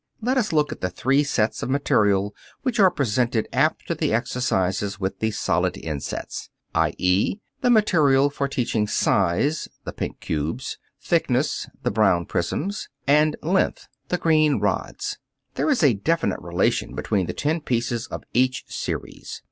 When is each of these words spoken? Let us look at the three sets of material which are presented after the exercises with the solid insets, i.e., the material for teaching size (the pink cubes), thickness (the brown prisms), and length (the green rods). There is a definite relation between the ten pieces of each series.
Let 0.19 0.35
us 0.35 0.51
look 0.51 0.71
at 0.71 0.81
the 0.81 0.89
three 0.89 1.23
sets 1.23 1.61
of 1.61 1.69
material 1.69 2.33
which 2.63 2.79
are 2.79 2.89
presented 2.89 3.47
after 3.53 3.93
the 3.93 4.15
exercises 4.15 4.99
with 4.99 5.19
the 5.19 5.29
solid 5.29 5.77
insets, 5.77 6.49
i.e., 6.73 7.37
the 7.61 7.69
material 7.69 8.31
for 8.31 8.47
teaching 8.47 8.87
size 8.87 9.69
(the 9.85 9.93
pink 9.93 10.19
cubes), 10.19 10.79
thickness 10.99 11.69
(the 11.83 11.91
brown 11.91 12.25
prisms), 12.25 12.89
and 13.05 13.35
length 13.43 13.87
(the 14.07 14.17
green 14.17 14.57
rods). 14.59 15.19
There 15.53 15.69
is 15.69 15.83
a 15.83 15.93
definite 15.93 16.41
relation 16.41 16.95
between 16.95 17.27
the 17.27 17.33
ten 17.33 17.61
pieces 17.61 18.07
of 18.07 18.23
each 18.33 18.63
series. 18.69 19.39